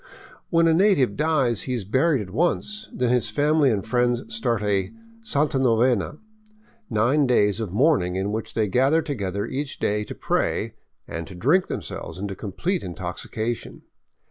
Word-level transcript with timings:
When 0.49 0.67
a 0.67 0.73
native 0.73 1.15
dies 1.15 1.61
he 1.69 1.75
is 1.75 1.85
buried 1.85 2.23
at 2.23 2.31
once, 2.31 2.89
then 2.91 3.11
his 3.11 3.29
family 3.29 3.69
and 3.69 3.85
friends 3.85 4.23
start 4.35 4.63
a" 4.63 4.91
santa 5.31 5.59
novena,"— 5.59 6.17
nine 6.89 7.27
days 7.27 7.59
of 7.59 7.71
mourning 7.71 8.15
In 8.15 8.31
which 8.31 8.55
they 8.55 8.67
gather 8.67 9.03
together 9.03 9.45
each 9.45 9.77
day 9.77 10.03
to 10.05 10.15
pray 10.15 10.73
and 11.07 11.27
to 11.27 11.35
drink 11.35 11.67
themselves 11.67 12.17
into 12.17 12.33
complete 12.33 12.81
intoxication. 12.81 13.83